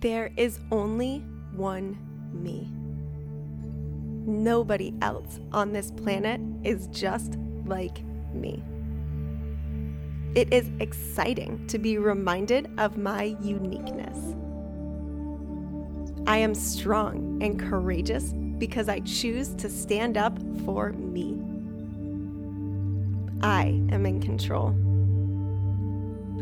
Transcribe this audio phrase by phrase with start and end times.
[0.00, 1.98] There is only one
[2.32, 2.70] me.
[4.30, 8.62] Nobody else on this planet is just like me.
[10.36, 14.36] It is exciting to be reminded of my uniqueness.
[16.28, 21.40] I am strong and courageous because I choose to stand up for me.
[23.42, 24.76] I am in control.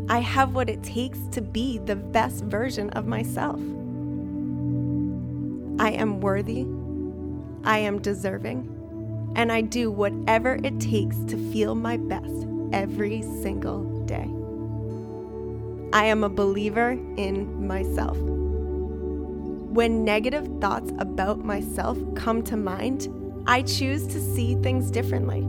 [0.09, 3.59] I have what it takes to be the best version of myself.
[5.79, 6.65] I am worthy,
[7.65, 14.05] I am deserving, and I do whatever it takes to feel my best every single
[14.05, 14.29] day.
[15.91, 18.17] I am a believer in myself.
[18.17, 23.09] When negative thoughts about myself come to mind,
[23.45, 25.41] I choose to see things differently.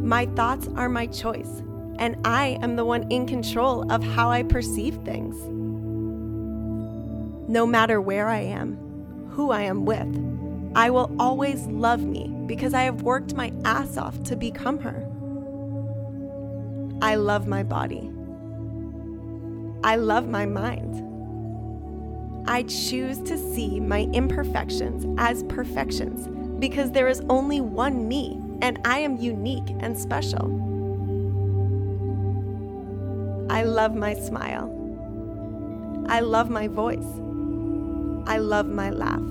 [0.00, 1.62] My thoughts are my choice,
[1.98, 5.36] and I am the one in control of how I perceive things.
[7.48, 8.76] No matter where I am,
[9.30, 13.96] who I am with, I will always love me because I have worked my ass
[13.96, 15.06] off to become her.
[17.02, 18.10] I love my body.
[19.84, 21.02] I love my mind.
[22.48, 28.80] I choose to see my imperfections as perfections because there is only one me and
[28.84, 30.75] I am unique and special.
[33.56, 34.68] I love my smile.
[36.10, 37.08] I love my voice.
[38.26, 39.22] I love my laugh.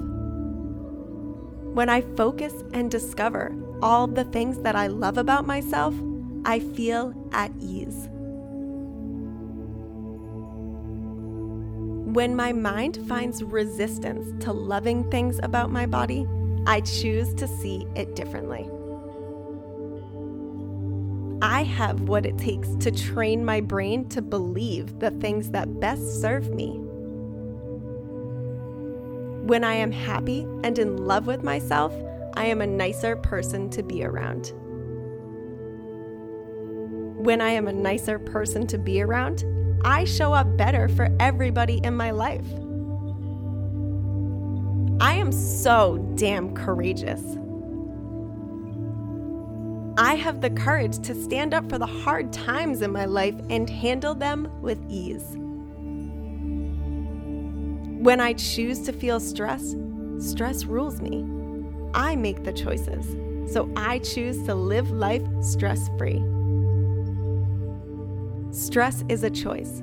[1.76, 5.94] When I focus and discover all the things that I love about myself,
[6.44, 8.10] I feel at ease.
[12.16, 16.26] When my mind finds resistance to loving things about my body,
[16.66, 18.68] I choose to see it differently.
[21.42, 26.22] I have what it takes to train my brain to believe the things that best
[26.22, 26.80] serve me.
[29.46, 31.94] When I am happy and in love with myself,
[32.36, 34.54] I am a nicer person to be around.
[37.24, 39.44] When I am a nicer person to be around,
[39.84, 42.48] I show up better for everybody in my life.
[45.00, 47.22] I am so damn courageous.
[49.98, 53.70] I have the courage to stand up for the hard times in my life and
[53.70, 55.38] handle them with ease.
[58.04, 59.74] When I choose to feel stress,
[60.20, 61.26] stress rules me.
[61.94, 63.16] I make the choices,
[63.54, 66.22] so I choose to live life stress free.
[68.52, 69.82] Stress is a choice.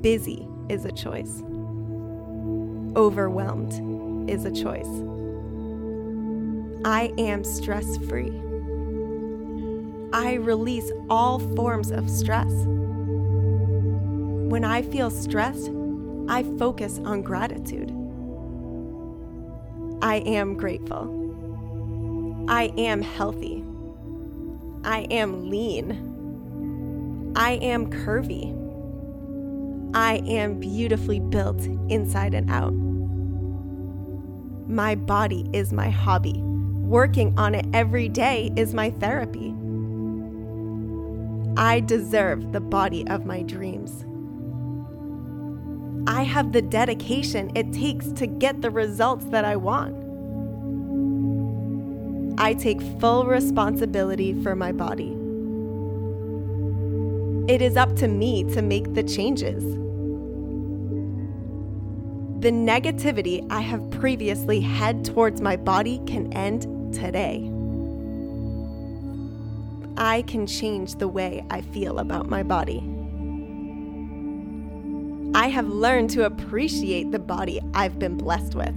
[0.00, 1.42] Busy is a choice.
[2.96, 4.88] Overwhelmed is a choice.
[6.86, 8.45] I am stress free.
[10.16, 12.50] I release all forms of stress.
[14.48, 15.70] When I feel stressed,
[16.26, 17.90] I focus on gratitude.
[20.00, 22.46] I am grateful.
[22.48, 23.62] I am healthy.
[24.84, 27.34] I am lean.
[27.36, 28.54] I am curvy.
[29.94, 31.60] I am beautifully built
[31.90, 32.72] inside and out.
[34.66, 36.40] My body is my hobby.
[36.40, 39.54] Working on it every day is my therapy.
[41.58, 44.04] I deserve the body of my dreams.
[46.06, 49.96] I have the dedication it takes to get the results that I want.
[52.38, 55.16] I take full responsibility for my body.
[57.50, 59.64] It is up to me to make the changes.
[62.42, 67.50] The negativity I have previously had towards my body can end today.
[69.96, 72.82] I can change the way I feel about my body.
[75.34, 78.74] I have learned to appreciate the body I've been blessed with.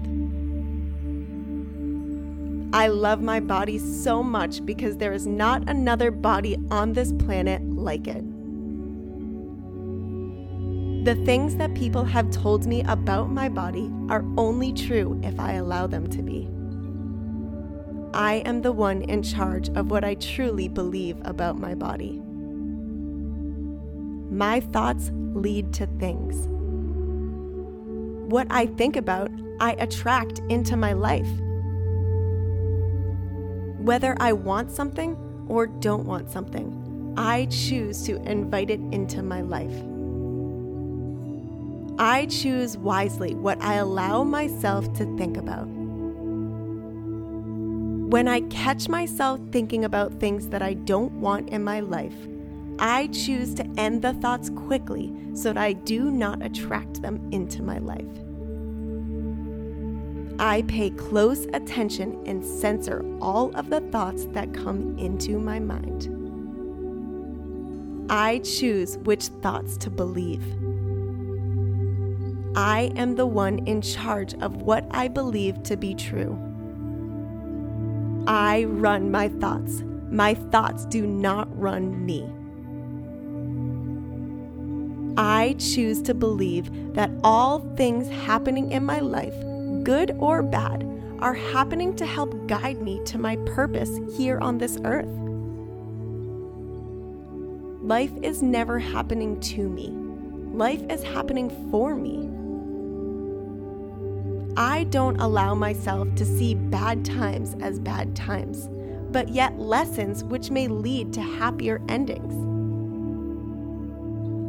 [2.73, 7.63] I love my body so much because there is not another body on this planet
[7.63, 8.23] like it.
[11.05, 15.53] The things that people have told me about my body are only true if I
[15.53, 16.47] allow them to be.
[18.13, 22.19] I am the one in charge of what I truly believe about my body.
[24.31, 26.47] My thoughts lead to things.
[28.31, 29.29] What I think about,
[29.59, 31.29] I attract into my life.
[33.79, 35.15] Whether I want something
[35.47, 39.73] or don't want something, I choose to invite it into my life.
[41.97, 45.78] I choose wisely what I allow myself to think about.
[48.09, 52.15] When I catch myself thinking about things that I don't want in my life,
[52.79, 57.61] I choose to end the thoughts quickly so that I do not attract them into
[57.61, 58.07] my life.
[60.39, 66.09] I pay close attention and censor all of the thoughts that come into my mind.
[68.09, 70.43] I choose which thoughts to believe.
[72.55, 76.48] I am the one in charge of what I believe to be true.
[78.29, 79.83] I run my thoughts.
[80.09, 82.25] My thoughts do not run me.
[85.17, 89.35] I choose to believe that all things happening in my life
[89.83, 90.85] good or bad,
[91.19, 95.09] are happening to help guide me to my purpose here on this earth.
[97.81, 99.89] Life is never happening to me,
[100.53, 102.29] life is happening for me.
[104.59, 108.67] I don't allow myself to see bad times as bad times,
[109.09, 112.33] but yet lessons which may lead to happier endings.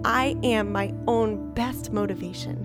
[0.05, 2.57] I am my own best motivation.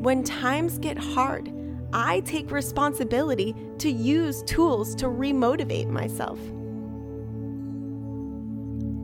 [0.00, 1.52] When times get hard,
[1.92, 6.38] I take responsibility to use tools to remotivate myself.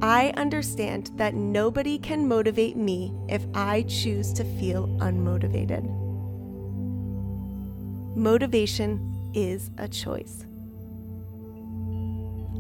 [0.09, 5.83] I understand that nobody can motivate me if I choose to feel unmotivated.
[8.15, 10.47] Motivation is a choice.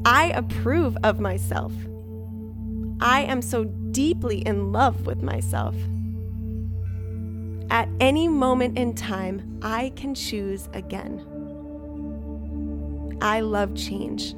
[0.05, 1.73] I approve of myself.
[3.01, 3.63] I am so
[3.93, 5.77] deeply in love with myself.
[7.71, 11.25] At any moment in time, I can choose again.
[13.23, 14.35] I love change.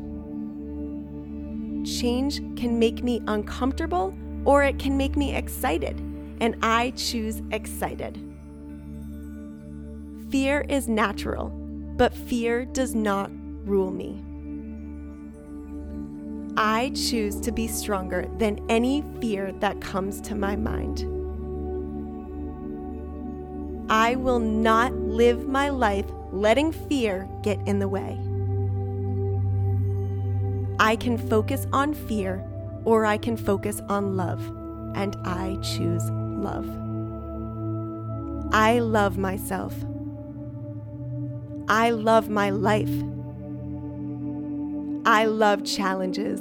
[1.88, 4.14] Change can make me uncomfortable
[4.44, 5.98] or it can make me excited,
[6.40, 8.22] and I choose excited.
[10.30, 13.30] Fear is natural, but fear does not
[13.64, 14.22] rule me.
[16.58, 21.06] I choose to be stronger than any fear that comes to my mind.
[23.90, 28.18] I will not live my life letting fear get in the way.
[30.78, 32.44] I can focus on fear
[32.84, 34.40] or I can focus on love,
[34.94, 36.68] and I choose love.
[38.52, 39.74] I love myself.
[41.68, 42.90] I love my life.
[45.04, 46.40] I love challenges.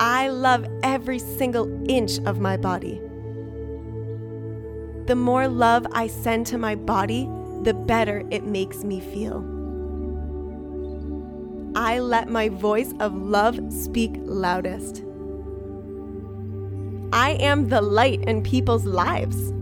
[0.00, 3.00] I love every single inch of my body
[5.08, 7.30] the more love I send to my body,
[7.62, 9.57] the better it makes me feel.
[11.88, 15.02] I let my voice of love speak loudest.
[17.14, 19.54] I am the light in people's lives.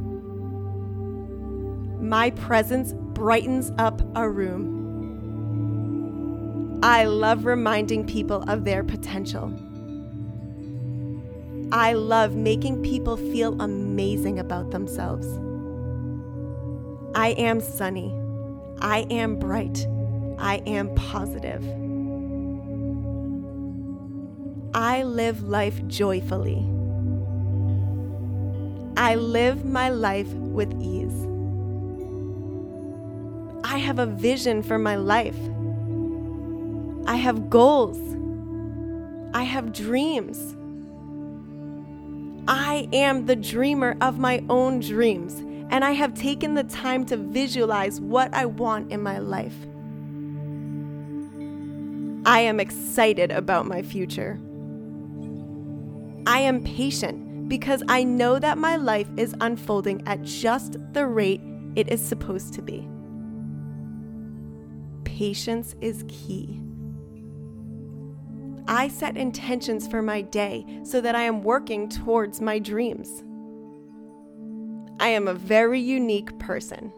[2.02, 4.66] My presence brightens up a room.
[6.82, 9.54] I love reminding people of their potential.
[11.70, 15.28] I love making people feel amazing about themselves.
[17.14, 18.12] I am sunny.
[18.80, 19.86] I am bright.
[20.40, 21.85] I am positive.
[24.76, 26.58] I live life joyfully.
[28.98, 31.26] I live my life with ease.
[33.64, 35.38] I have a vision for my life.
[37.06, 37.98] I have goals.
[39.32, 40.54] I have dreams.
[42.46, 45.38] I am the dreamer of my own dreams,
[45.70, 49.56] and I have taken the time to visualize what I want in my life.
[52.26, 54.38] I am excited about my future.
[56.26, 61.40] I am patient because I know that my life is unfolding at just the rate
[61.76, 62.88] it is supposed to be.
[65.04, 66.60] Patience is key.
[68.66, 73.22] I set intentions for my day so that I am working towards my dreams.
[74.98, 76.92] I am a very unique person.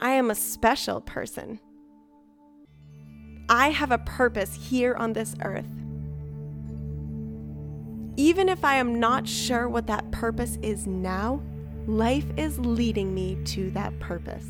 [0.00, 1.60] I am a special person.
[3.50, 5.68] I have a purpose here on this earth.
[8.16, 11.42] Even if I am not sure what that purpose is now,
[11.86, 14.46] life is leading me to that purpose.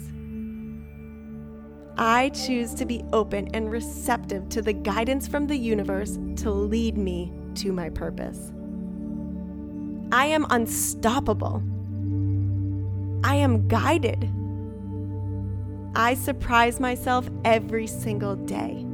[1.98, 6.96] I choose to be open and receptive to the guidance from the universe to lead
[6.96, 8.52] me to my purpose.
[10.12, 11.62] I am unstoppable.
[13.24, 14.30] I am guided.
[15.96, 18.84] I surprise myself every single day.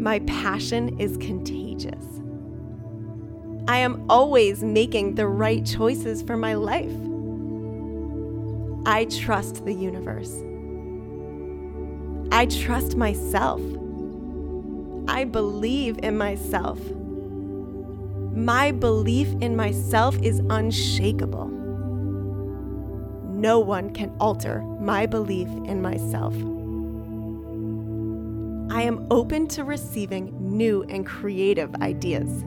[0.00, 2.21] My passion is contagious.
[3.68, 6.92] I am always making the right choices for my life.
[8.84, 10.34] I trust the universe.
[12.32, 13.60] I trust myself.
[15.06, 16.80] I believe in myself.
[18.34, 21.48] My belief in myself is unshakable.
[23.28, 26.34] No one can alter my belief in myself.
[28.72, 32.44] I am open to receiving new and creative ideas.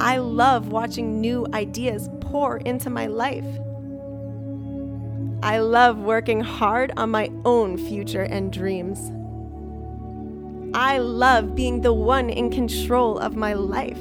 [0.00, 3.44] I love watching new ideas pour into my life.
[5.42, 9.10] I love working hard on my own future and dreams.
[10.72, 13.98] I love being the one in control of my life.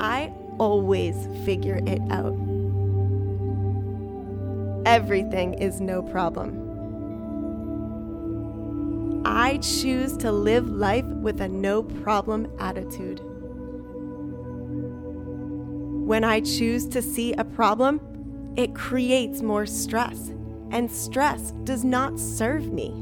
[0.00, 2.34] I always figure it out.
[4.86, 6.64] Everything is no problem.
[9.26, 13.20] I choose to live life with a no problem attitude.
[16.08, 18.00] When I choose to see a problem,
[18.56, 20.30] it creates more stress,
[20.70, 22.94] and stress does not serve me.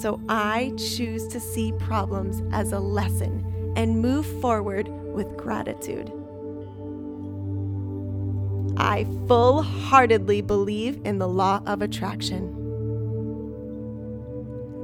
[0.00, 6.10] So I choose to see problems as a lesson and move forward with gratitude.
[8.76, 12.48] I full heartedly believe in the law of attraction.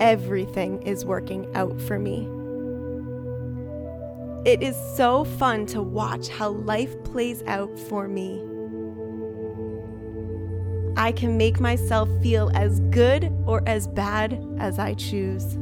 [0.01, 2.38] Everything is working out for me.
[4.45, 8.43] It is so fun to watch how life plays out for me.
[10.97, 15.57] I can make myself feel as good or as bad as I choose.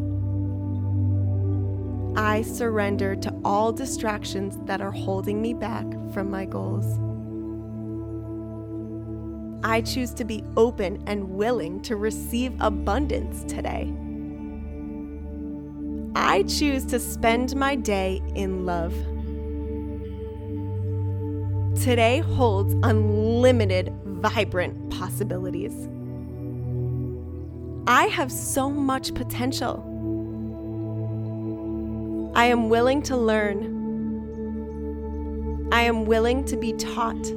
[2.16, 6.87] I surrender to all distractions that are holding me back from my goals.
[9.62, 13.92] I choose to be open and willing to receive abundance today.
[16.18, 18.94] I choose to spend my day in love.
[21.82, 25.75] Today holds unlimited vibrant possibilities.
[27.87, 29.82] I have so much potential.
[32.35, 33.75] I am willing to learn.
[35.70, 37.30] I am willing to be taught.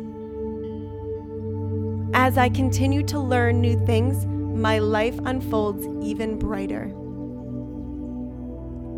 [2.14, 6.94] As I continue to learn new things, my life unfolds even brighter.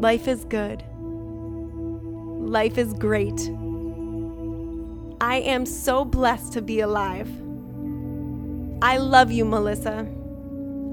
[0.02, 0.84] Life is good.
[1.00, 3.40] Life is great.
[5.22, 7.30] I am so blessed to be alive.
[8.82, 10.08] I love you, Melissa.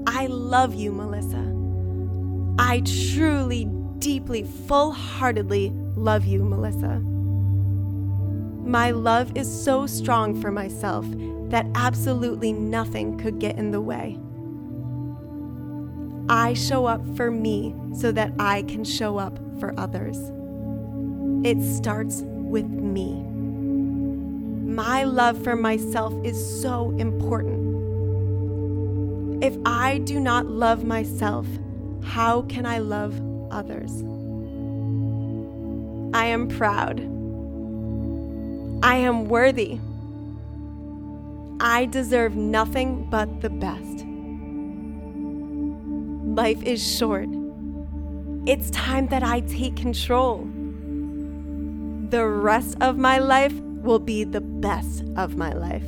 [0.05, 1.43] I love you, Melissa.
[2.59, 3.65] I truly,
[3.97, 6.99] deeply, full heartedly love you, Melissa.
[8.63, 11.07] My love is so strong for myself
[11.49, 14.19] that absolutely nothing could get in the way.
[16.29, 20.17] I show up for me so that I can show up for others.
[21.43, 23.23] It starts with me.
[24.71, 27.67] My love for myself is so important.
[29.43, 31.47] If I do not love myself,
[32.03, 33.19] how can I love
[33.49, 34.03] others?
[36.13, 36.99] I am proud.
[38.83, 39.79] I am worthy.
[41.59, 44.05] I deserve nothing but the best.
[46.39, 47.27] Life is short.
[48.45, 50.47] It's time that I take control.
[52.11, 53.51] The rest of my life
[53.83, 55.83] will be the best of my life.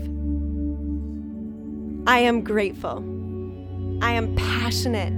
[2.05, 2.98] I am grateful.
[4.03, 5.13] I am passionate.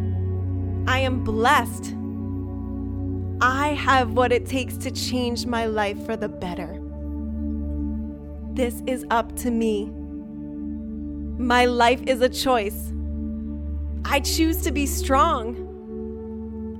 [0.87, 1.95] I am blessed.
[3.41, 6.79] I have what it takes to change my life for the better.
[8.53, 9.89] This is up to me.
[11.39, 12.93] My life is a choice.
[14.05, 15.71] I choose to be strong.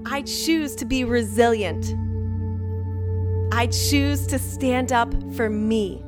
[0.06, 1.96] I choose to be resilient.
[3.54, 6.04] I choose to stand up for me.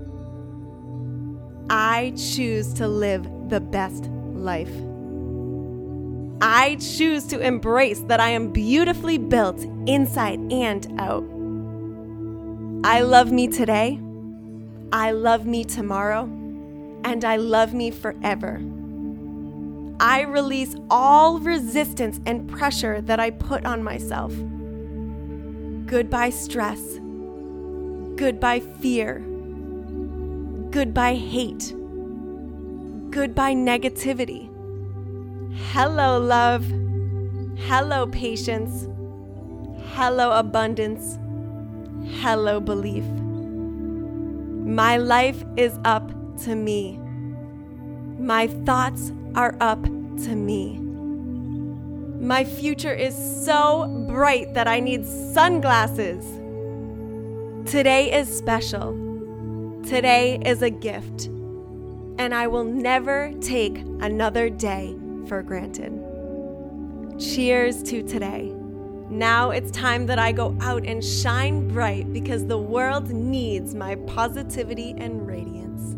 [1.69, 4.71] I choose to live the best life.
[6.41, 11.23] I choose to embrace that I am beautifully built inside and out.
[12.83, 13.99] I love me today,
[14.91, 16.25] I love me tomorrow,
[17.03, 18.59] and I love me forever.
[19.99, 24.33] I release all resistance and pressure that I put on myself.
[25.85, 26.99] Goodbye, stress.
[28.15, 29.19] Goodbye, fear.
[30.71, 31.73] Goodbye, hate.
[33.11, 34.49] Goodbye, negativity.
[35.71, 36.65] Hello, love.
[37.57, 38.87] Hello, patience.
[39.93, 41.17] Hello, abundance.
[42.19, 43.05] Hello, belief.
[44.65, 46.99] My life is up to me.
[48.19, 50.79] My thoughts are up to me.
[52.19, 53.13] My future is
[53.45, 56.25] so bright that I need sunglasses.
[57.69, 58.93] Today is special.
[59.85, 61.25] Today is a gift.
[62.17, 64.95] And I will never take another day
[65.27, 65.91] for granted.
[67.19, 68.53] Cheers to today.
[69.09, 73.95] Now it's time that I go out and shine bright because the world needs my
[73.95, 75.94] positivity and radiance.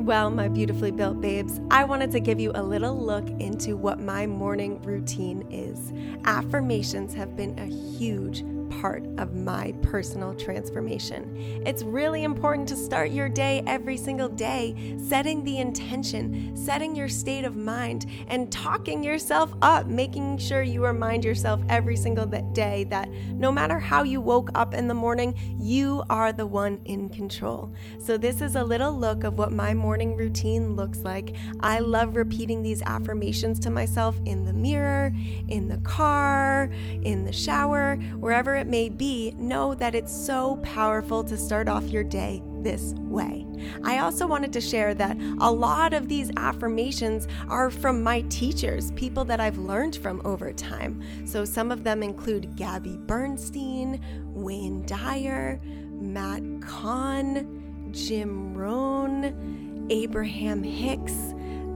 [0.00, 4.00] Well, my beautifully built babes, I wanted to give you a little look into what
[4.00, 5.92] my morning routine is.
[6.24, 11.62] Affirmations have been a huge part of my personal transformation.
[11.66, 17.08] It's really important to start your day every single day, setting the intention, setting your
[17.08, 22.84] state of mind, and talking yourself up, making sure you remind yourself every single day
[22.84, 27.08] that no matter how you woke up in the morning, you are the one in
[27.08, 27.72] control.
[27.98, 31.34] So, this is a little look of what my morning routine looks like.
[31.60, 35.12] I love repeating these affirmations to myself in the mirror,
[35.48, 36.70] in the car,
[37.02, 41.84] in the shower, wherever it may be, know that it's so powerful to start off
[41.88, 43.46] your day this way.
[43.82, 48.92] I also wanted to share that a lot of these affirmations are from my teachers,
[48.92, 51.02] people that I've learned from over time.
[51.26, 61.29] So some of them include Gabby Bernstein, Wayne Dyer, Matt Kahn, Jim Rohn, Abraham Hicks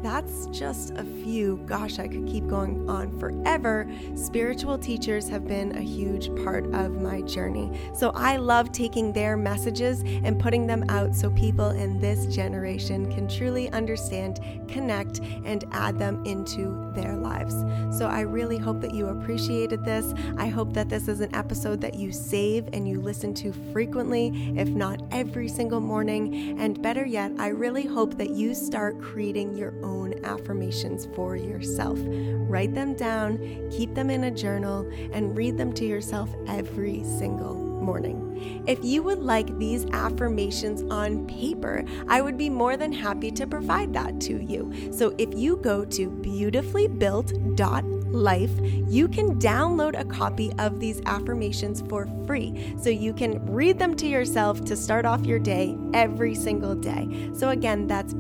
[0.05, 1.57] that's just a few.
[1.65, 3.91] Gosh, I could keep going on forever.
[4.15, 7.71] Spiritual teachers have been a huge part of my journey.
[7.95, 13.11] So I love taking their messages and putting them out so people in this generation
[13.11, 17.55] can truly understand, connect, and add them into their lives.
[17.97, 20.13] So I really hope that you appreciated this.
[20.37, 24.53] I hope that this is an episode that you save and you listen to frequently,
[24.55, 26.61] if not every single morning.
[26.61, 31.37] And better yet, I really hope that you start creating your own own affirmations for
[31.37, 31.99] yourself.
[32.03, 33.39] Write them down,
[33.71, 38.65] keep them in a journal, and read them to yourself every single morning.
[38.67, 43.47] If you would like these affirmations on paper, I would be more than happy to
[43.47, 44.73] provide that to you.
[44.93, 48.51] So if you go to beautifullybuilt.life,
[48.89, 52.75] you can download a copy of these affirmations for free.
[52.81, 57.31] So you can read them to yourself to start off your day every single day.
[57.35, 58.15] So again, that's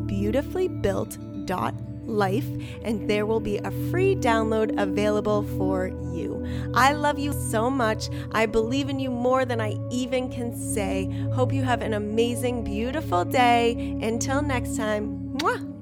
[1.46, 2.46] beautifullybuilt.life life
[2.82, 6.44] and there will be a free download available for you.
[6.74, 8.08] I love you so much.
[8.32, 11.08] I believe in you more than I even can say.
[11.32, 13.96] Hope you have an amazing, beautiful day.
[14.02, 15.73] Until next time, mwah!